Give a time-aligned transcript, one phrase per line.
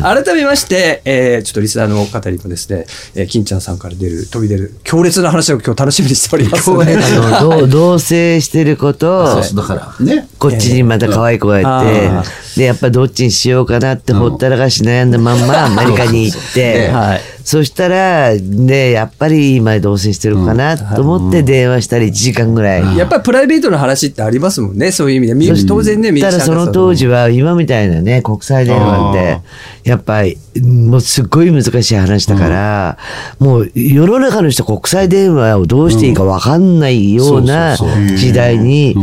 [0.00, 6.96] 改めまして、えーちょっとリスナーの方にもですね、えー金ちゃんさんから出る、飛び出る、強烈な話を今日楽しみにしておりますので。
[6.96, 10.28] あの同同棲してる子とそうだからね。
[10.38, 12.22] こっちにまた可愛い子がいて、あ
[12.56, 17.20] でやっぱどっちにしようかなってほったらかし悩んだまんまアメリカに行って、はい。
[17.44, 22.96] そしたらねやっぱり今同棲してるかなと思って電話したり1時間ぐらい。
[22.96, 25.34] やっぱりプライベートの話ってありますもんね、そういう意味で。
[25.34, 32.98] み当然ね、ただその当時は今みたいなね国際電話ってやっぱりもうすっごい難しい話だから、
[33.38, 38.94] もう世の中の人国際電話をどうしていいか分かんないような時代に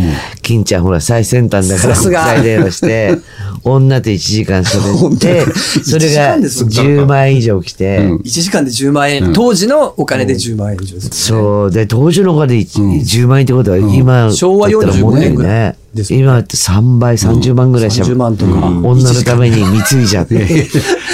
[0.41, 2.23] 金ちゃんほら最先端だから国さすが。
[2.25, 3.17] 際電話して
[3.63, 5.45] 女と1時間喋って
[5.83, 7.99] それ1時が間ですもん10万円以上来て。
[7.99, 11.09] 1時間で10万円、当時のお金で10万円以上ですね。
[11.11, 11.71] そう。
[11.71, 15.75] で、当時のお金で10万円ってことは、今、昭和45年ぐらい
[16.09, 20.37] 今って3倍、30万ぐらいしゃ30万とか女のために貢いじゃって。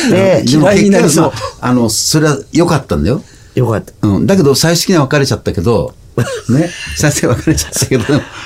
[0.10, 3.22] で、嫌いになりそう結局まあ、あの、それは良かったんだよ。
[3.56, 3.94] よかった。
[4.08, 4.28] うん。
[4.28, 5.94] だけど、最終的には別れちゃったけど、
[6.50, 6.70] ね。
[6.96, 8.04] 最初は別れちゃったけど、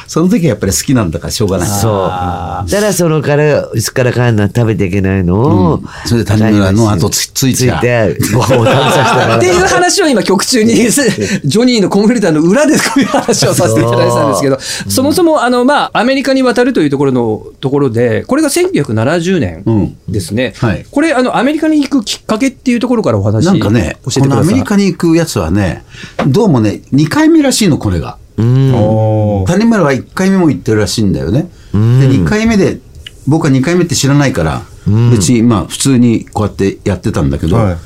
[0.08, 1.68] その時はやっぱり好きなんだからしょうがない。
[1.68, 1.92] そう。
[2.02, 9.60] だからそのから、いつからかんな食べていけないのを、それで谷村の後つついついちゃうて、ご飯を食べさってせたら。
[9.60, 20.54] いう話を今曲中に、 ジョニーのコンフィルターの裏でこういう話をさせていただいてたんですけど、そもそもあの、まあ、アメリカに渡るというところのところで、これが1970う年んですね。
[20.58, 24.22] はいこれ、あの、アメリカに行くきっかけっていうところからお話なんかね、教えてください。
[24.22, 25.84] このアメリカに行くやつはね、
[26.28, 28.18] どうもね、2回目らしいの、これが。
[28.38, 31.50] 谷村は1回目も行ってるらしいんだよね。
[31.74, 32.80] で、2回目で、
[33.28, 34.64] 僕は2回目って知らないから、
[35.12, 37.78] 別にまあ普通にこうやってやってたんだけど、はい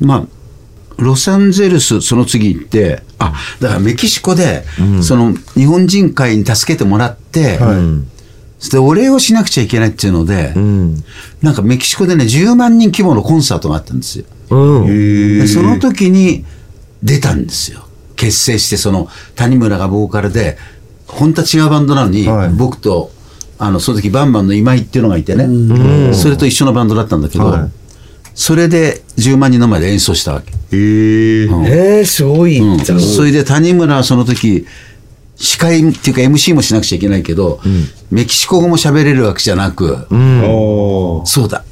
[0.00, 0.24] まあ、
[0.98, 4.64] ロサンゼルス、その次行って、あ、だからメキシコで、
[5.02, 7.58] その日本人会に助けてもらって、
[8.58, 10.54] そしてお礼をしなくちゃいけないっていうので、
[11.42, 14.24] なんかメキシコでね、10万人規模のコンサートがあったんですよ。
[14.50, 15.38] うん。
[15.38, 16.44] でその時に
[17.02, 17.86] 出たんですよ。
[18.18, 20.58] 結成して、その谷村がボーカルで、
[21.06, 22.48] 本当は違うバンドなのに、はい。
[22.50, 23.10] 僕と、
[23.58, 27.70] あの、その時バンバンの今井っていうのがいてね、それと一緒のバンドだったんだけど、はい。
[28.34, 30.52] それで10万人の前で演奏したわけ。
[30.72, 31.66] ええうん。
[31.66, 32.58] えー、すごい。
[32.58, 32.78] うん。
[32.78, 33.00] じゃん。
[33.00, 34.66] それで谷村はその時、
[35.36, 37.60] 司会っていうか MC もしなくちゃいけないけど、
[38.10, 41.64] メキシコ語も喋れるわけじゃなく、おーそうだ。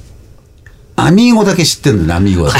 [0.96, 2.58] アミーゴだけ知ってるんだよね、アミーゴだけ。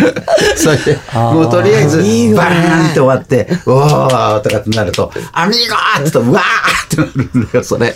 [0.56, 7.94] それで、もうとりあえず、バーンって終わって、おーとかってなると、アミーゴーって言うと、うわーってなるんだよ、それ。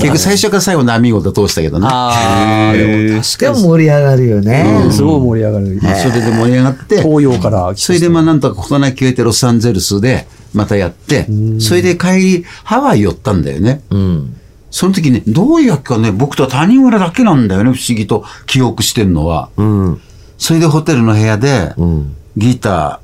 [0.00, 1.86] 結局最初から最後のアミーゴで通したけどね。
[1.90, 4.80] ああ、でも確でも盛り上がるよね。
[4.80, 5.78] かに、すごい盛り上がる。
[5.82, 11.26] まあそれで盛り上がって、東洋から来それでまあなんとか事なき消えてロサンゼルスでまたやって、
[11.60, 13.82] それで帰りハワイ寄ったんだよね。
[13.90, 14.36] うん。
[14.74, 19.48] その時ね、どういうわけかね、僕と谷村だけなんだよね、不思議と記憶してんのは。
[19.56, 20.00] うん。
[20.36, 23.00] それでホテルの部屋で、んギタ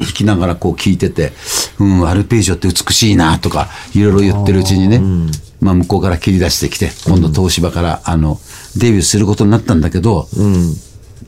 [0.00, 1.30] ー弾きながらこう聴いてて、
[1.78, 5.00] うん、アルペジオって美しいなとか、いろいろ言ってるうちにね、
[5.60, 8.40] まあ向こうから切り出してきて、今度東芝から、あの、
[8.76, 10.74] デビューすることになったんだけど、うん。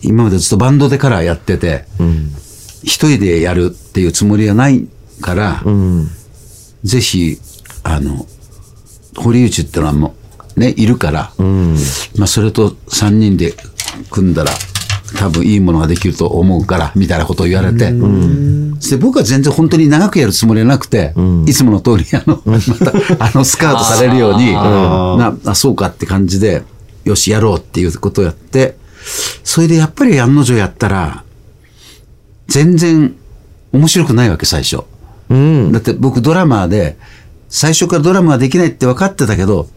[0.02, 1.84] 今までずっとバンドでカラーやってて、
[2.82, 4.88] 一人でやるっていうつもりはない
[5.20, 6.10] から、うん。
[6.82, 7.38] ぜひ、
[7.84, 8.26] あの、
[9.16, 10.14] 堀内ってのはも
[10.56, 11.32] う、ね、いるから、
[12.16, 13.54] まあ、それと3人で
[14.10, 14.52] 組んだら、
[15.18, 17.92] 多分いいものができると思うから、みたいなことを言われて、
[18.90, 21.14] で僕は全然本当に長くやるつもりはなくて、
[21.46, 26.62] いつもの通り、あの、 また、あの、スカウトされるように、な、あ、そうかって感じで、
[27.04, 28.76] よし、やろうっていうことをやって、
[29.44, 31.24] それでやっぱり案の定やったら、
[32.48, 33.14] 全然
[33.72, 34.84] 面白くないわけ、最初。
[35.30, 35.72] うん。
[35.72, 36.96] だって僕ドラマーで、
[37.52, 39.68] 最初からドラマはできないって分かってたけど、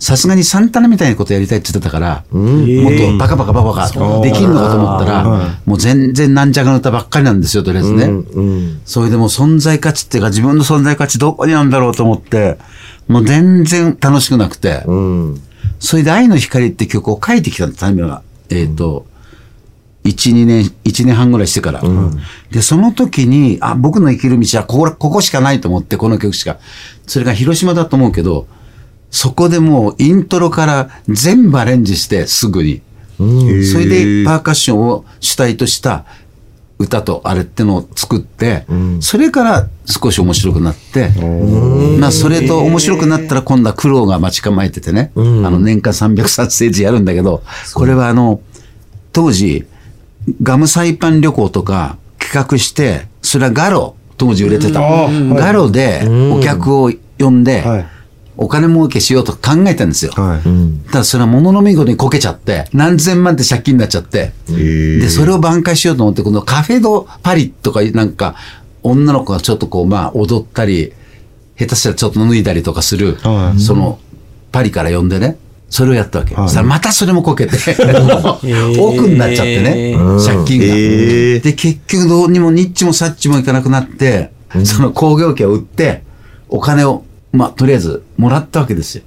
[0.00, 8.04] さすがにサンタナみたいなことやりたいって言ってたから、もっとバカバカバカバカできるのかと思ったら、もう全然なんちゃかの歌ばっかりなんですよ、とりあえずね。
[8.06, 8.80] うん。
[8.84, 12.58] それでもう存在価値っていうか自分の存在価値どこにあるんだろうと思って、
[13.06, 15.42] もう全然楽しくなくて、うん。
[15.78, 18.22] それで愛の光って曲を書いてきたんです、タイムが。
[18.48, 19.06] えっ、と、
[20.04, 21.82] 1、2年、1年半ぐらいしてから。
[22.50, 26.58] で、その時に、あ、僕の生きる道はここ、ここしかないと思って、この曲しか。
[27.06, 28.46] それが広島だと思うけど、
[29.10, 32.82] そこでもうイントロから全部アレンジして、すぐに。
[33.18, 36.06] それでパーカッションを主体とした
[36.78, 38.64] 歌とあれってのを作って、
[39.00, 41.10] それから少し面白くなって、
[41.98, 47.42] まあそれと面白くなったら今度は苦労が待ち構えててね、あの年間300冊ステージやるんだけど、
[47.74, 48.40] これはあの、
[49.12, 49.66] 当時、
[50.42, 54.80] ガムサイパン旅行とか企画して、それはガロ、当時売れてた。
[54.80, 56.02] ガロで
[56.32, 57.86] お客を呼んで、はい。
[58.36, 60.12] お金儲けしようと考えたんですよ。
[60.12, 60.90] はい。
[60.90, 68.36] ただそれは物の見事にこけちゃって、何千万って借金になっちゃって、で、それを挽回しようと思って、このカフェドパリとかなんか、
[68.82, 70.94] 女の子がちょっとこう、まあ踊ったり、
[71.58, 73.60] 下手したらちょっと脱いだりとかする、はい。
[73.60, 73.98] その、
[74.52, 75.36] パリから呼んでね、
[75.70, 76.34] それをやったわけ。
[76.34, 77.56] はいそしたらまたそれもこけて、
[78.78, 80.66] 奥になっちゃってね、借金が。
[80.66, 84.32] えーで、結局どうにもニッチもサッチもいかなくなって、
[84.64, 86.02] その工業機を売って、
[86.48, 89.04] お金を、まあ、とりあえずもらったわけですよ。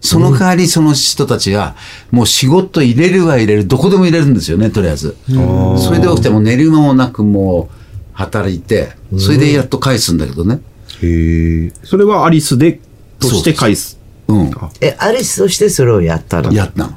[0.00, 1.76] その代わりその人たちが、
[2.10, 5.16] もう仕事入れるは入れる、どこでも入れるんですよね、とりあえず。
[5.28, 7.76] それで起きても寝る間もなくもう
[8.12, 10.60] 働いて、それでやっと返すんだけどね。
[11.00, 11.72] へえ。
[11.84, 12.80] それはアリスで、
[13.20, 14.01] として返す。
[14.32, 14.50] うん。
[14.80, 16.52] え、アリスとしてそれをやったの？
[16.52, 16.90] やったの。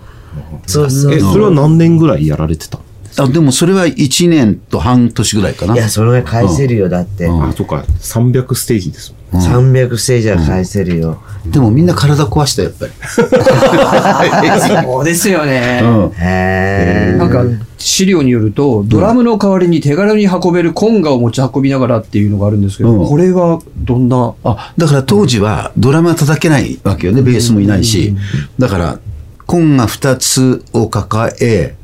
[0.68, 2.80] そうそうえ、それは何年ぐらいやられてた？
[3.18, 5.74] あでもそれは1年と半年ぐらいかな。
[5.74, 7.26] いや、それが返せるよ、だって。
[7.28, 7.86] うんあ、そっか。
[8.02, 9.42] 300ステージですもん。
[9.42, 11.22] 300ステージは返せるよ。
[11.46, 12.92] でもみんな体壊したよ、やっぱり。
[14.86, 15.80] そうですよね。
[15.82, 16.12] うん。
[16.12, 17.18] へえ。
[17.18, 17.44] なんか
[17.78, 28.16] 資料によると、ドラムの代わりに手軽に運べるコンガを持ち運びながらっていうのがあるんですけど、うんこれはどんな、あ、だから当時はドラムは叩けないわけよね、ベースもいないし。
[28.58, 29.00] だから、
[29.46, 31.76] コンが2つを抱え、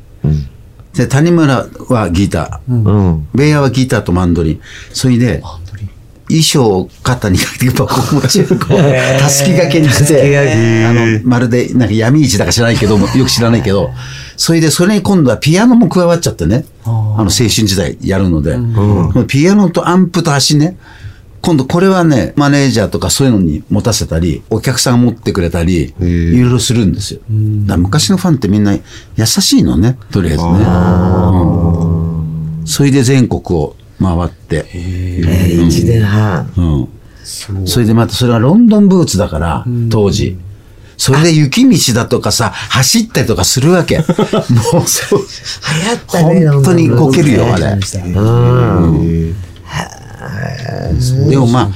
[0.94, 3.28] で、谷村はギター、うん。
[3.34, 4.60] ベイヤーはギターとマンドリン。
[4.92, 5.42] それで、
[6.32, 10.38] 衣装を肩にかけて、こう持ち、 こう、たすき掛けにして、け。
[10.86, 13.90] あの、まるで、なんか闇市だか知らないけども、よく知らないけど、
[14.36, 20.76] それで、それに今度はピアノも加わっちゃってね、あの、青春時代やるので、このピアノとアンプと足ね、
[21.42, 27.20] 今度これはね、マネージャーとかそういうのに持たせたり、お客さんが持ってくれたり、いろいろするんですよ。
[27.66, 28.74] だ昔のファンってみんな
[29.16, 30.50] 優しいのね、とりあえずね。
[30.50, 30.52] う
[32.62, 32.62] ん。
[32.64, 36.52] それで全国を回って、えー、1年半。
[36.56, 36.88] うん。
[37.66, 40.38] それでまたそれはロンドンブーツだから、当時。
[40.96, 43.98] それで雪道だとかさ、走ったりとかするわけ。
[44.02, 44.06] もう
[44.86, 45.20] そう。
[45.20, 47.66] 流行ったね、本当にこけるよ、あれ。
[47.66, 47.78] う
[48.88, 49.34] ん。
[51.28, 51.70] でもまあ、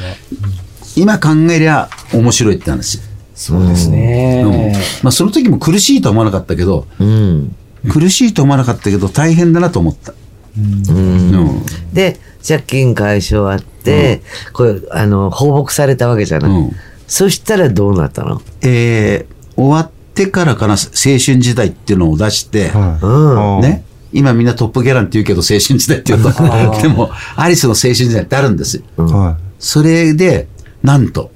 [0.94, 3.00] 今考えりゃ面白いって話。
[3.34, 4.74] そうですうんね。
[5.02, 7.54] まあその時も苦しいとは思わなかったけど、うん。
[7.88, 10.14] 苦しいと思わなかったけど大変だなと思った。
[10.58, 11.62] うん。
[11.92, 14.22] で、借金解消あって、
[14.52, 16.50] これ、あの、放牧されたわけじゃない。
[16.50, 16.72] うん
[17.08, 18.42] そしたらどうなったの？
[18.62, 23.60] えー終わってからかな、青春時代っていうのを出して、うん。
[23.60, 23.84] ね。
[24.12, 26.32] 今みんなトップギャランって言うけど青春時代って言うと、
[26.82, 28.82] でもアリスの青春時代ってあるんですよ。
[29.04, 30.48] はそれで、
[30.82, 31.30] なんと、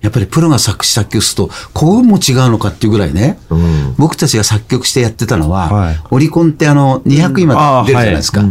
[0.00, 3.38] やっぱりプロが作詞作曲すると、こうも違うのかっていうぐらいね、
[3.98, 6.00] 僕たちが作曲してやってたのは、はい。
[6.10, 8.42] オリコンってあの、200位まで出るじゃないですか。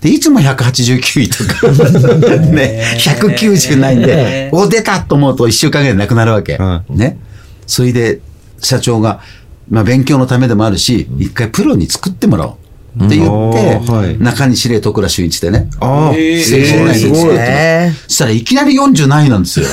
[0.00, 1.68] で、いつも189位とか、
[2.50, 6.56] ね、 190ないんで、お、出たと思うと1週間ぐらいでなくなるわけ。
[6.56, 7.18] はね。
[7.66, 8.20] それで、
[8.60, 9.20] 社長が、
[9.70, 12.54] まあ勉強のためでもあるし、一回プロに作ってもらおう。
[13.04, 13.94] って言って、うん。
[13.94, 14.18] はい。
[14.18, 16.60] 中西礼徳良俊一でね、ああ、えー。
[16.60, 19.66] 青春ナで作ってねそしたらいきなり40何位なんですよ。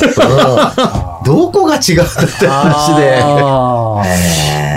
[1.25, 1.85] どこが違うっ
[2.39, 3.23] て話で。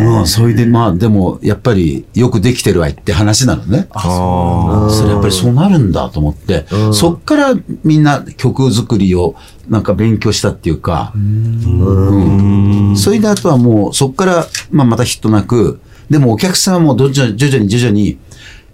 [0.05, 3.89] うん、それでまあでもやっぱりよくできてるわいって話なのね。
[3.91, 9.35] あそれやっぱりそうなるんだと思って、そっからみんな曲作りを
[9.69, 12.95] なんか勉強したっていうか、うん。
[12.97, 15.81] それであとはもうそっから、まあ、またヒットなく、
[16.11, 18.19] でもお客さんはも徐々に徐々に徐々に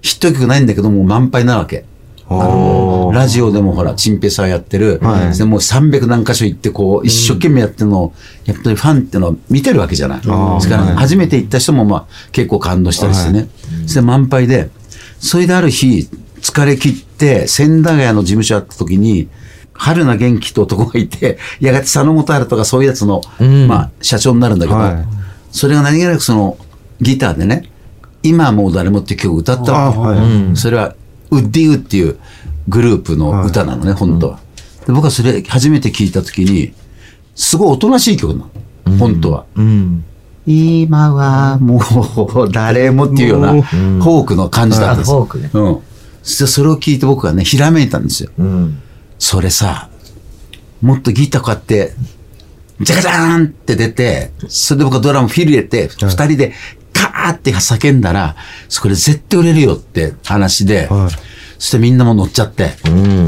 [0.00, 1.84] ヒット曲ないんだけどもう満杯なわけ。
[2.28, 5.36] あのラジオでもほら、チンペイさんやってる、はい。
[5.36, 8.14] でもう300何箇所行ってこう、一生懸命やってるのを、
[8.46, 10.20] やっぱりファンっていうのは見てるわけじゃない。
[10.20, 10.24] で
[10.60, 13.48] すから、初めて行った人もまあ結構感動したりしてね。
[13.82, 14.70] そして満杯で、
[15.18, 16.08] それである日、
[16.40, 19.28] 疲れ切って、千駄ヶ谷の事務所あった時に、
[19.74, 23.20] 春名元気って男がいて、やがて佐野元春とかそういうやつの、
[23.68, 25.04] まあ、社長になるんだけど、はい。
[25.50, 26.56] それが何気なくその、
[27.02, 27.68] ギターでね、
[28.22, 29.98] 今はもう誰もっていう曲を歌ったわけ。
[29.98, 30.94] あはいそれは、
[31.30, 32.18] ウッディウっていう
[32.68, 34.38] グループの歌なのね、本当は。
[34.86, 36.72] で僕はそれ初めて聞いた時に、
[37.34, 38.46] すごいおとなしい曲な
[38.86, 39.44] の、本当は。
[39.56, 40.04] うん。
[40.46, 45.22] 今はもう誰もっていうような、フォークの感じだったんですよ。
[45.22, 45.78] あフォークねうん。
[46.22, 48.30] そそれを聞いて僕はね、ひらめいたんですよ。
[48.38, 48.80] うん。
[49.18, 49.88] それさ、
[50.80, 51.94] もっとギターこうやって、
[52.80, 56.52] ジャカジャーンって出て、それで僕はドラムフィル入れて、二人で
[56.92, 58.36] カーって叫んだら、
[58.68, 61.10] それ絶対売れるよって話で、はい
[61.62, 62.70] そしてみんなも乗っちゃって、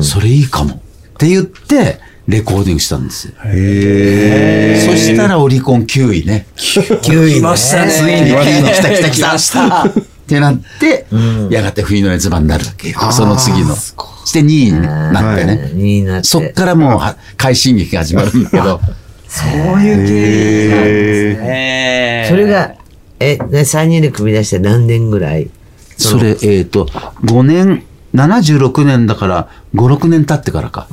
[0.02, 0.78] それいいかもっ
[1.18, 3.34] て言って、レコーディングしたんですよ。
[3.44, 4.86] へえ。
[4.90, 6.46] そしたらオリコン9位ね。
[6.56, 7.92] 9位来ましたね。
[7.92, 9.84] ついに9位に来た来た来来たました。
[9.84, 9.92] っ
[10.26, 11.06] てなって、
[11.48, 12.98] やがて冬の熱番になるわけよ。
[13.12, 13.76] その次の。
[13.76, 13.94] そ
[14.26, 15.70] して2位になってね。
[15.72, 16.26] 2位になって。
[16.26, 18.80] そっからもうは快進撃が始まるんだけど、
[19.28, 22.26] そういう経緯なんですね。
[22.30, 22.74] それが、
[23.20, 25.50] え、ね、3人で組み出して何年ぐらい？
[25.96, 26.86] それ、えっ、と、
[27.24, 30.88] 5年、76年だから、5、6年経ってからか。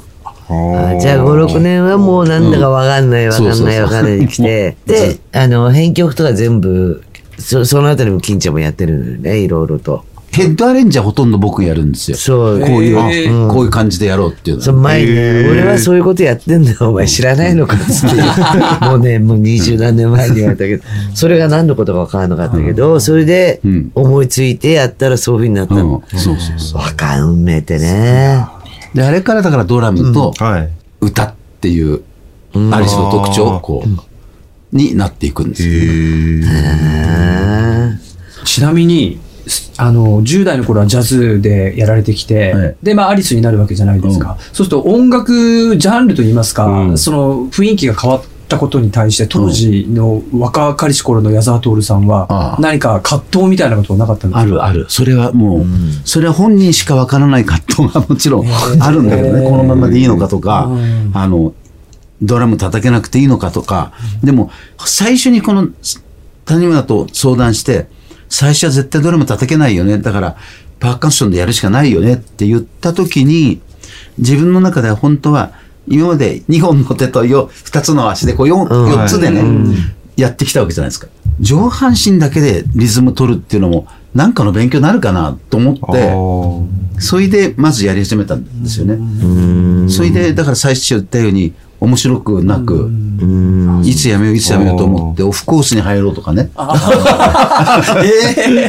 [0.50, 7.04] あじゃあ5、6年はもうなんだかわかんないわかんないわかんないで来て、 で、あの、編曲とか全部、
[7.40, 10.04] そそのあたりも金ちゃんもやってるのよね、いろいろと。
[10.32, 12.16] ヘッドアレンジはほとんど僕やるんですよ。
[12.18, 13.52] そう、こういう、へー。
[13.52, 14.64] こういう感じでやろうっていうの。
[14.64, 18.16] その前にね、俺はそういうことやってんだよ、お前知らないのかっつって。
[18.86, 20.84] もうね、もう二十何年前に言われたけど、
[21.14, 23.92] それが何のことか分からなかったけど、それでうん。
[23.94, 25.82] 思いついてやったらそういうふうになったうん。
[25.82, 26.04] の。
[26.14, 26.82] そうそうそう。
[26.82, 28.46] わかん運命ってね。
[28.94, 30.70] で、あれからだからドラムとはい。
[31.02, 32.02] 歌っていう、
[32.72, 36.46] アリスの特徴、こう、になっていくんですよ。
[36.56, 37.92] あ
[38.46, 39.31] ちなみに、す
[39.78, 42.76] あの、10代の頃はジャズでやられてきて、はい。
[42.84, 44.38] で、まあ、アリスになるわけじゃないですか。
[44.40, 46.98] そうすると音楽ジャンルといいますか、うん。
[46.98, 54.40] その雰囲気が変わったことに対して、当時の若かりし頃の矢沢徹さんあは、あ何か葛藤みたいなことはなかったんですか？
[54.42, 54.86] あるある。
[54.90, 55.66] それはもう、
[56.06, 58.48] それは本人しかわからない葛藤がもちろん
[58.80, 60.70] あるんだけどね、このままでいいのかとか、
[61.14, 61.54] あの、
[62.22, 63.94] ドラム叩けなくていいのかとか、
[64.24, 64.52] でも、
[64.86, 65.70] 最初にこの
[66.46, 67.88] 谷村と相談して、
[68.32, 69.98] 最初は絶対ドラム叩けないよね。
[69.98, 70.38] だから、
[70.80, 73.62] パーカッションでやるしかないよねって言った時に、
[74.18, 75.52] 自分の中では本当は、
[75.88, 79.44] 今まで2本の手とよ2つの足でこう 4, 4つでね、
[80.16, 81.08] やってきたわけじゃないですか。
[81.42, 85.76] 上半身だけでリズム取るっていうのも、なんかの勉強になるかなと思っ
[86.96, 89.90] て、それでまずやり始めたんですよね。
[89.90, 92.92] それで、だから最初言ったように、面白くなく、
[93.84, 96.52] いつやめよう、いつやめようと思って、オフコースに入ろうとかね。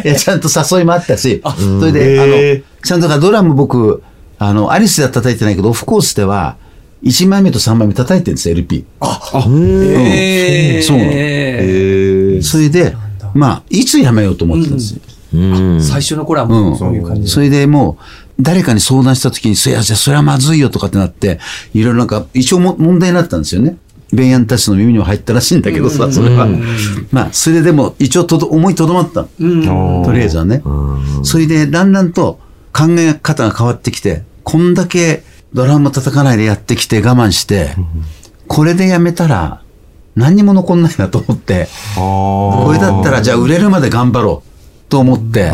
[0.05, 1.43] いやちゃんと誘いもあったし、
[1.79, 2.35] それで、あの、
[2.83, 4.03] ちゃんとだからドラム僕、
[4.39, 6.57] あの、アリスでは叩いてないけど、オフコースでは、
[7.05, 8.87] 1枚目と3枚目叩いてるんですよ、LP。
[10.81, 10.83] へー。
[10.83, 12.43] そうなの。
[12.43, 12.97] それで、
[13.35, 15.01] まあ、いつやめようと思ってたんですよ。
[15.81, 17.29] 最初の頃はもうそういう感じで。
[17.29, 18.05] それでもう、
[18.43, 21.39] 誰かに相談した時に、そりゃ、じゃあそれはまずいよとかってなって、
[21.73, 23.77] いろいろなんか、一応も問題になったんですよね。
[24.13, 26.47] ベンヤンたちの耳にも入ったらしいんだけどさ、それは。
[27.11, 30.05] まあ、それででも、一応とど思いとどまったの。
[30.05, 30.63] とりあえずはね。
[31.23, 32.41] それで、だんだんと
[32.73, 37.71] 考え方が変わってきて、こんだけドラム叩かないでやってきて我慢して、
[38.49, 39.63] これでやめたら、
[40.15, 44.52] 何にも残んないなと思って、これだったらじゃあ売れるまで頑張ろう
[44.93, 45.51] と思って、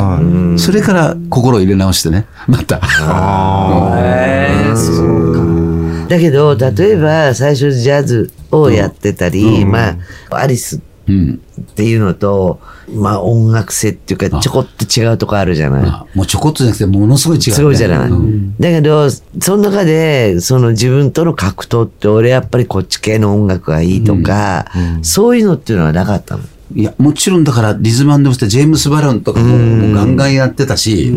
[0.58, 2.78] それから心を入れ直してね、また。
[2.78, 6.08] へー そうか。
[6.08, 9.90] だけど、例えば最初ジャズをやってたり、ま
[10.30, 11.40] あ、アリスうん。
[11.60, 12.58] っていうのと、
[12.92, 15.82] まあ音楽性っていうか、ちょこっと違うとこあるじゃない。
[15.86, 17.52] あもうちょこっとじゃなくて、ものすごい違う、ね。
[17.52, 18.10] すごいじゃない。
[18.10, 19.22] うんだけど、そ
[19.56, 24.66] の中で、その自分との格闘って、俺やっぱりこっち系の音楽がいいとか、
[25.02, 26.42] そういうのっていうのはなかったの？
[26.74, 31.12] いや、もちろんだから、リズムブスってジェームス・バラウンとかもガンガンやってたし、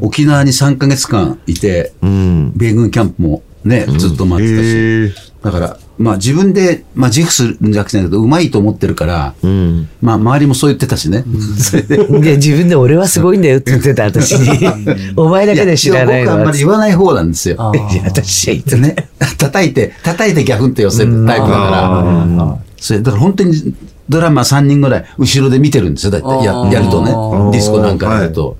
[0.00, 2.52] 沖縄に3ヶ月間いて、うん。
[2.54, 5.30] 米軍キャンプもね、ずっと待ってたし。
[5.42, 9.88] だから、まあ自分で、まあ自負するんじゃなくて、うまいと思ってるから、うん。
[10.02, 11.24] まあ周りもそう言ってたしね。
[11.58, 11.96] それで。
[11.96, 14.68] で、自分で俺はすごいんだよって言ってた、私に。
[15.16, 16.58] お前だけで知らないのはや僕はあんまり。
[16.58, 17.72] 言わない方なんですよ。
[17.92, 18.96] いや、私は言ってね、
[19.38, 23.74] 叩いて、叩いてギャフンって寄せるタイプだから、それだから本当に
[24.10, 27.12] ドラマ3人ぐらい後ろで見てるんですよ、だいたいややるとね、
[27.52, 28.56] ディスコなんかやると。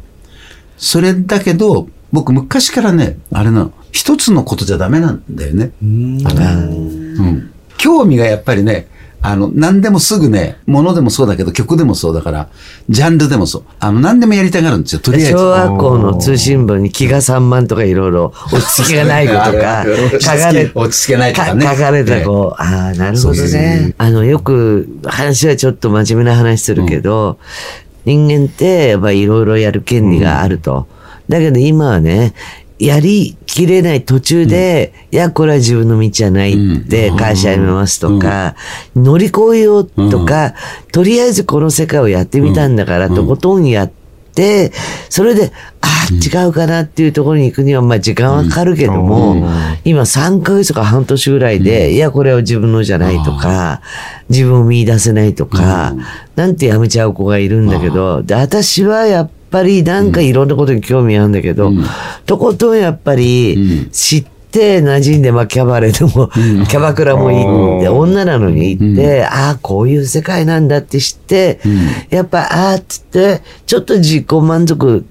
[0.78, 5.72] それだけど、僕昔からね、あれなの、一つのことじゃダメなんだよね。
[5.82, 7.50] うん。
[7.76, 8.86] 興味がやっぱりね、
[9.22, 12.48] あの、何でもすぐね、ものでもそうだけど、曲でもそうだから、
[12.88, 13.64] ジャンルでもそう。
[13.78, 15.32] あの、何でもやりたがるんですよ、とりあえず。
[15.32, 19.84] 小学校の通信簿に気が散漫とかいろいろ落ち着きがない子とか
[20.18, 23.94] 書かれ落ち着けないとかね書かれた子、ああ、なるほどね。
[23.98, 27.38] あの、よく話はちょっと真面目な話するけど、
[28.06, 30.86] 人間ってやっぱいろいろやる権利があると。
[31.28, 32.32] だけど今はね、
[32.80, 38.56] やりきれない途中で、いや、これは自分の道じゃないって会社辞めますとか、
[38.96, 40.54] 乗り越えようとか、
[40.90, 43.90] とりあえずこの世界をやってみたんだから、とことんやっ
[44.34, 44.72] て、
[45.10, 49.46] それで、ああ、違うかなっていうところに行くには、まあ時間はかかるけども、
[49.84, 53.82] 今3ヶ月とか半年ぐらいで、いや、これは自分のじゃないとか、
[54.30, 55.94] 自分を見出せないとか、
[56.34, 61.72] なんてやめちゃう子がいるんだけど、で、私はやっぱりなんかいろんなことに興味あるんだけど、
[62.26, 66.28] とことんやっぱり知って馴染んで、まあキャバレーでも、
[66.66, 71.60] キャバクラも行って、女なのに行って、ああ、こういう世界なんだって知って、
[72.10, 75.04] やっぱ、ああ、つって、ちょっと自己満足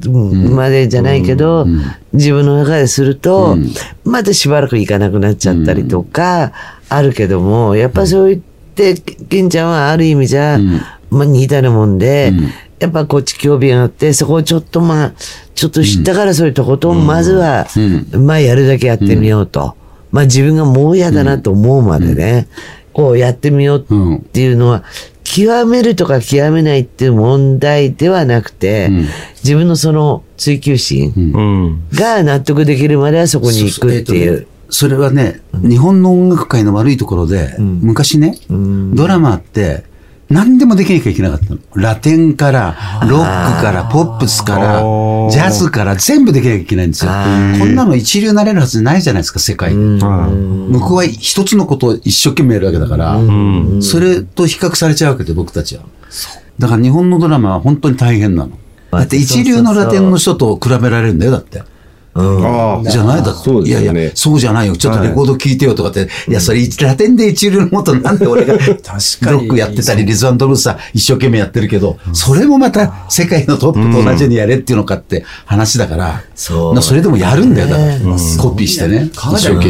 [0.54, 1.66] までじゃないけど、
[2.14, 3.58] 自分の中ですると、
[4.04, 6.52] またしばらく行かなくなっちゃったりとか、
[6.90, 8.96] あるけども、やっぱそう言って、で、
[9.30, 10.82] 金ちゃんはある意味じゃ、ん。
[11.10, 15.14] まあ似たようなもんで、うんやっぱこっち興味があって、そこをちょっとまあ、
[15.54, 17.68] ちょっと知ったからそれとことん、まずは、
[18.14, 19.76] まあやるだけやってみようと。
[20.12, 22.48] まあ自分がもう嫌だなと思うまでね、
[22.94, 23.86] こうやってみよう
[24.20, 24.84] っていうのは、
[25.24, 29.06] 極めるとか極めないっていう問題ではなくて、ん。
[29.44, 31.88] 自分のその追求心うん。
[31.94, 34.48] が納得できるまではそこに行くっていう。
[34.72, 39.84] それはね、日本の音楽界の悪いところで、昔ね、ドラマって、
[40.30, 41.60] 何でもできなきゃいけなかったの。
[41.74, 42.76] ラテンから、
[43.10, 44.80] ロックから、ポップスから、
[45.32, 47.12] ジャズから全部できなきゃいけないんですよ。
[47.12, 49.76] こんなの一流になれるはずないじゃないですか、世界で。
[49.76, 53.20] 向こうは一つのことを一生懸命やるわけだから、
[53.82, 55.84] それと比較されちゃうわけで、僕たちは。
[56.60, 58.52] だから日本のドラマは本当に大変なの。
[58.92, 61.64] だって一流のラテンの人と比べられるんだよ、だって。
[62.20, 62.90] ああ。
[62.90, 63.34] じゃないだ。
[63.34, 64.76] そういやいや、そうじゃないよ。
[64.76, 66.10] ちょっとレコード聞いてよとかって。
[66.28, 78.00] いや、それ、ラテンで一流のもとなんで俺が ロックやってたり、リズムブルースさ、一生懸命やってるけど、それもまた世界のトップと同じようにやれっていうのかって話だから、そうなそれでもやるんだよ、だから。
[78.42, 79.12] コピーしてね。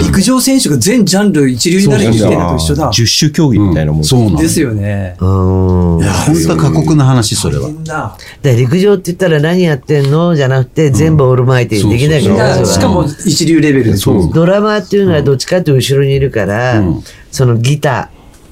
[0.06, 2.92] 陸上選手が全ジャンル一流になるって言ってるのと一緒だ。
[2.94, 4.04] 十種競技みたいなもん。
[4.04, 4.38] そうなの。
[4.38, 5.16] ですよね。
[5.20, 6.00] うん。
[6.00, 7.70] いや、本当は過酷な話、それは。
[7.70, 8.16] みんな。
[8.44, 10.36] で陸上って言ったら何やってんの？
[10.36, 13.98] じゃなくて、全部オールマイティにできないけないしかも一流レベルで。
[13.98, 18.10] そうドラマーっていうのはどっちかって後ろにいるから、うんそのギタ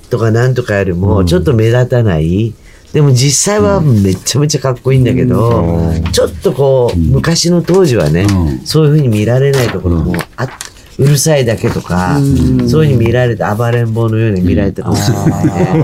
[0.07, 2.53] ーとかなんとかよりもちょっと目立たない。
[2.93, 8.65] でも実際はめちゃめちゃかっこいいんだけど、ちょっとこう、昔の当時はね、うん。
[8.65, 10.49] そういうふうに見られないところもあっ
[10.99, 12.17] うるさいだけとか、
[12.67, 15.81] そういうふうに見られて、暴れん坊のように見られたかもしれないね。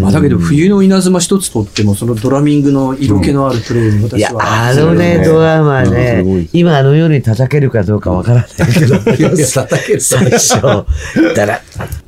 [0.00, 4.68] まあ だけど冬の稲妻一つとってもそのドラミングの色気のあるプレーにいや、私は。
[4.68, 10.00] あのね、ドラマねい、今あのように叩けるかどうかわからないけど、いや叩ける。
[10.00, 10.60] 最初、
[11.34, 11.60] だら、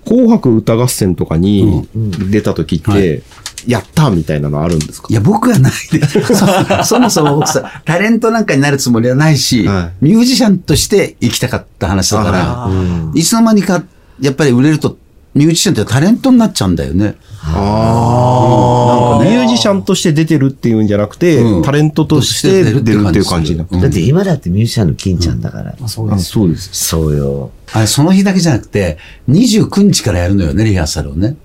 [0.05, 1.89] 紅白歌合戦とかに
[2.31, 3.23] 出た時って、
[3.67, 5.09] やったみたいなのあるんですか？
[5.11, 6.00] いや、僕はないね。
[6.83, 12.69] そそもそも僕さ、タレントなんかになるつもりはないし、はミュージシャンとして生きたかった話だから、
[13.15, 13.82] いつの間にか、
[14.21, 14.97] やっぱり売れると、
[15.35, 17.15] ミュージシャンってタレントになっちゃうんだよね。
[17.43, 19.25] ああ。
[19.25, 25.75] ミュージシャンとして出てるっていうんじゃなくて、うんタレントとして出るっていう感じになってうんだって今だってミュージシャンの金ちゃんだから。
[25.80, 26.25] あそうです。
[26.25, 26.71] そうです。
[26.73, 27.50] そうよ。
[27.73, 31.37] あれ、その日だけじゃなくて、29日からやるのよね、リハーサルをね。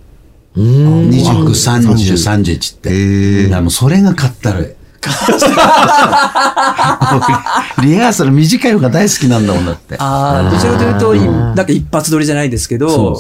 [0.55, 1.09] うーん。
[1.09, 2.89] 29、30、31って。
[2.89, 4.77] へーもうそれがかったる。
[5.05, 5.11] リ
[7.95, 9.95] ハーサル短いのが大好きなんだもんだって。
[9.99, 13.15] ああ、どちらかというと、いなんか一発撮りじゃないですけど、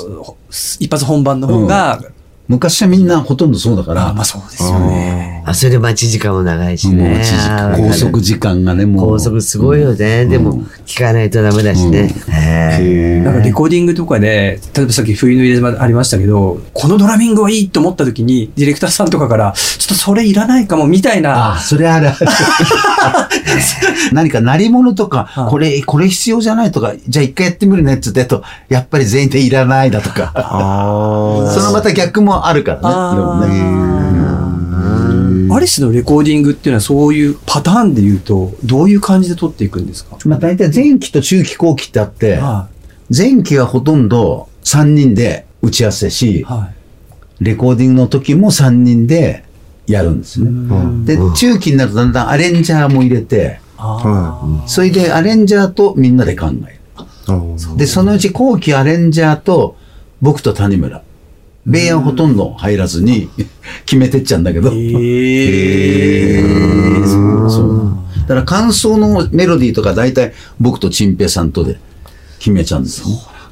[0.79, 2.01] 一発本番の方が、
[2.47, 5.43] 昔はみんなほとんどそうだから、あまあそうですよね。
[5.47, 7.21] あ、それで待ち時間も長いしもうね。
[7.21, 9.09] 一時間拘束時間がね、もう。
[9.09, 10.25] 高速すごいよね。
[10.25, 12.13] でも、聞かないとダメだしね。
[12.29, 22.17] へなんかレコーディングとかで、例えばさっき冬の入れ歯ありましたけど、このドラミングはいいと思った時に、ディレクターさんとかから、ちょっとそれいらないかもみたいあなあ、、それあるある。
[24.13, 30.31] 何か鳴り物とか、はいこれ、これ必要じゃないとか、じゃあ一回やってみるねって言ってと、やっぱり全員でいらないだとか。
[30.35, 33.49] あそのまた逆もあるからね。
[33.49, 33.53] ね
[35.53, 40.17] アリスのレコーディングっていうのはそういうパターンで言うと、どういう感じで撮っていくんですか？
[40.25, 42.67] まあ大体前期と中期後期ってあって、は
[43.15, 46.11] 前期はほとんど3人で打ち合わせい。
[46.11, 46.71] し、は
[47.39, 47.43] い。
[47.43, 49.43] レコーディングの時も3人で
[49.87, 51.05] やるんですね。
[51.05, 56.79] で、中期になるとだんだんアレンジャーも入れて、あそれでアレンジャーとみんなで考える。
[56.95, 57.05] あ。
[57.77, 59.77] で、そのうち後期アレンジャーと
[60.21, 61.03] 僕と谷村。
[61.65, 63.29] 米安ほとんど入らずに
[63.85, 64.69] 決めてっちゃうんだけど。
[64.71, 67.05] ーえー。
[67.05, 67.97] そうそう。
[68.27, 71.79] だから感想のメロディーとか大体僕と陳平さんとで
[72.39, 73.07] 決めちゃうんですよ。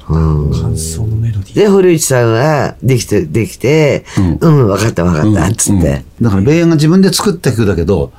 [0.06, 1.54] 感想のメロディー。
[1.54, 4.04] で、堀内さんは、できて、できて、
[4.40, 6.04] うん、わかったわかった、つって。
[6.18, 8.12] うんだから米安が自分で作った曲だけど、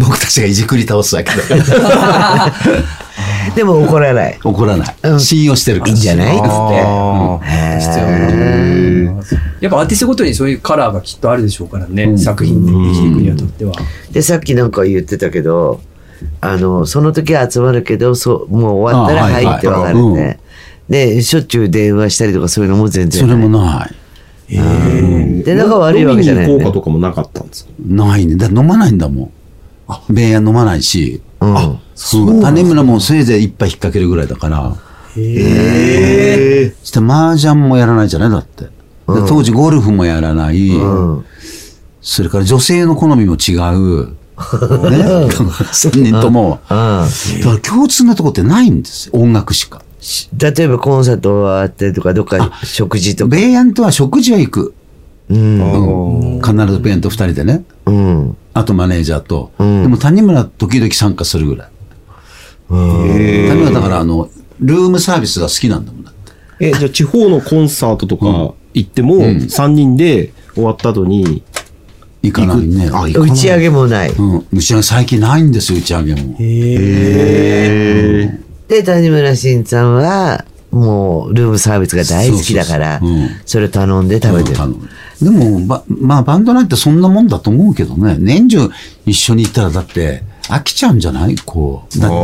[0.00, 1.36] 僕たちがいじくり倒すわけだ。
[3.54, 4.38] でも怒らない。
[4.42, 4.94] 怒らない。
[5.02, 5.92] うん信用してるから。
[5.92, 6.36] いいんじゃない？
[6.36, 6.48] つって。
[9.60, 13.72] やっぱアーティストごとにそういうカラーがきっとあるでしょうからね、作品で生きていくにあたっては。
[14.12, 15.80] で、さっきなんか言ってたけど、
[16.40, 20.38] あの、その時は集まるけど、そう、もう終わったらあはい入って別れはいて。
[21.16, 23.88] で、しょっちゅう電話したりとかそういうのも全然それもな
[24.48, 24.56] い。
[24.56, 24.62] な
[25.40, 25.44] い。
[25.44, 26.80] で、仲悪いわけじゃない、飲みに行こうかね。
[26.80, 27.70] とかもなかったんですか？
[27.86, 28.36] ないね。
[28.36, 29.30] だから飲まないんだもん。
[30.08, 31.22] 米安飲まないし。
[31.40, 32.42] うんあ、そう。
[32.42, 34.76] 種村もせいぜい一杯引っ掛けるぐらいだから。
[35.16, 36.74] へえ。
[36.82, 38.64] そして麻雀もやらないじゃないだって。
[38.64, 38.70] で
[39.28, 40.70] 当時ゴルフもやらない。
[40.70, 41.24] うん。
[42.00, 44.06] それから女性の好みも違う。
[44.90, 45.04] ね。
[45.28, 46.60] 3人とも。
[46.70, 46.76] うん。
[46.76, 49.12] だから共通なとこってないんですよ。
[49.14, 49.82] 音楽しか。
[50.00, 53.30] し例えばコンサート終わってとか、どっか食事とか。
[53.30, 54.74] ベイヤンとは食事は行く。
[55.30, 57.64] 必ずベイヤンと二人でね。
[57.86, 58.36] うん。
[58.52, 59.52] あとマネージャーと。
[59.62, 61.68] んでも谷村時々参加するぐらい。
[62.68, 66.32] 谷村だからあの、ルームサービスが好きなんだもんだって。
[66.60, 71.42] え、じゃあ地方のコンサートとか行っても、ん3人で終わった後に、
[72.22, 72.90] 行かないね。
[72.92, 73.30] あ、行かない。
[73.30, 74.10] 打ち上げもない。
[74.10, 74.46] うん。
[74.52, 76.36] 打ち上げ最近ないんですよ、打ち上げも。
[78.68, 84.58] で、谷村新さんは、もう、ルームサービスが大好きだからそうそうそううん、それ頼んで食べてる。
[85.22, 88.16] うんでも、ばまあ、バンドなんてそんなもんだと思うけどね。
[88.18, 88.70] 年中
[89.06, 91.36] 一緒に行ったら、だって、飽きちゃうんじゃない？
[91.36, 91.98] こう。
[92.00, 92.16] だって、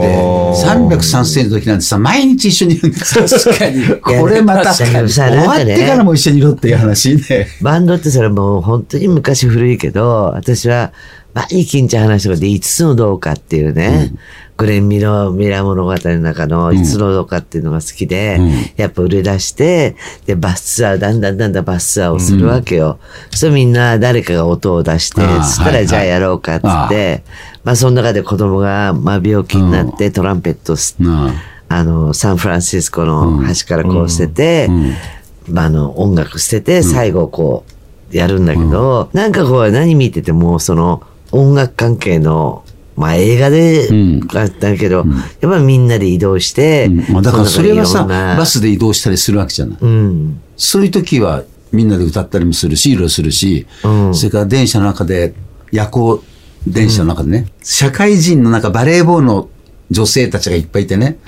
[0.66, 3.26] 303世の時なんてさ、毎日一緒にいるんですよ。
[3.28, 3.86] 確かに。
[4.00, 7.46] これまた、終わってからも一緒にいろっていう話ね。
[7.60, 10.92] バンドってそれもう本当に昔古いけど、私は、
[11.34, 14.10] 毎日金ちゃん話とかで5つのどうかっていうね、
[14.56, 18.52] グレン・ミラーミラー物語の中の5つのどうかっていうのが好きで、うん。
[18.76, 22.98] やっぱ売れ出して、で、バスツアー、だんだんだんだんバスツアーをするわけよ。
[23.30, 27.22] そうするとみんな誰かが音を出して、ああそしたらじゃあやろうかっつって、
[27.64, 30.76] まあその中で子供が、まあ病気になってトランペット
[31.68, 34.68] あの、サンフランシスコの端からこう捨てて、
[35.48, 37.64] まあ、あの、音楽捨てて、最後こ
[38.12, 42.64] う、やるんだけど、なんかこう、何見てても、その、音楽関係の、
[42.96, 44.20] まあ映画で、ん。
[44.26, 45.04] だったけど、
[45.40, 47.12] やっぱりみんなで移動して、うん。
[47.12, 49.78] まあだからそれはさ、バスで移動したりするわけじゃない。
[49.80, 50.40] うん。
[50.56, 54.14] そういう時はみんなで歌ったりもするし、いろいろするし、うん。
[54.14, 55.34] それから電車の中で、
[55.70, 56.22] 夜行
[56.66, 59.48] 電車の中でね、社会人の中、バレーボールの
[59.90, 61.18] 女性たちがいっぱいいてね、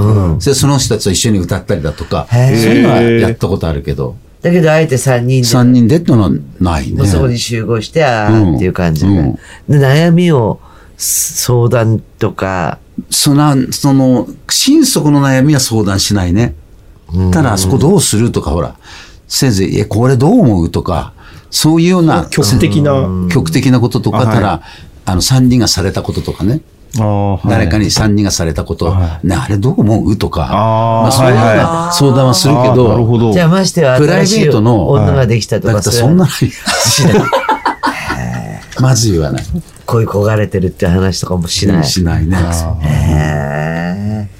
[0.41, 7.07] それその人たちと一緒に歌ったりだとか、そういうのはやったことあるけど、だけど、あえて3人で、3人でってのはないね。
[7.07, 9.35] そこに集合して、あうんあっていう感じで
[9.69, 10.61] 悩みを
[10.99, 16.55] 相談とか、そな、その、心底の悩みは相談しないね。
[17.33, 18.75] ただ、あそこどうするとか、ほら、
[19.29, 21.13] 先生、え、これどう思うとか、
[21.51, 23.09] そういうような、局的な。
[23.31, 24.63] 局的なこととか、あはいただ、
[25.07, 26.61] あの、3人がされたこととかね。
[27.47, 31.57] 誰かに3人がされたこと、はね、あれどう思うとか、あーまあ、そういうようはい。
[31.59, 33.33] な相談はするけど、ほど。
[33.33, 36.31] じゃあましてはプライベートの女ができたとか、だからそんなの
[38.81, 39.45] まず言わない。
[39.87, 41.85] 恋焦がれてるって話とかもしない。
[41.85, 42.37] しないね。
[42.83, 44.38] へー